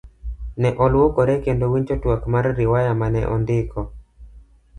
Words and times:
Ne 0.61 0.69
oluokore 0.85 1.35
kendo 1.45 1.65
winjo 1.73 1.95
twak 2.01 2.21
mar 2.33 2.45
riwaya 2.59 2.93
mane 3.01 3.21
ondiko. 3.35 3.79